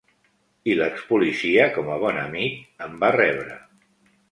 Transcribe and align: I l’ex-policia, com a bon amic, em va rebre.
I 0.71 0.77
l’ex-policia, 0.79 1.67
com 1.77 1.93
a 1.97 1.99
bon 2.05 2.19
amic, 2.23 2.59
em 2.89 2.99
va 3.07 3.15
rebre. 3.21 3.63